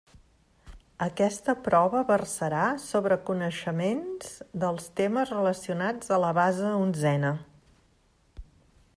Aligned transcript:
Aquesta 1.07 1.53
prova 1.65 1.99
versarà 2.11 2.61
sobre 2.85 3.17
coneixements 3.27 4.31
dels 4.63 4.87
temes 5.01 5.33
relacionats 5.35 6.13
a 6.17 6.19
la 6.23 6.31
base 6.39 6.73
onzena. 6.79 7.33